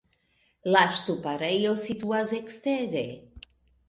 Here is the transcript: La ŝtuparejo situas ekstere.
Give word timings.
La 0.75 0.79
ŝtuparejo 0.99 1.73
situas 1.81 2.33
ekstere. 2.39 3.05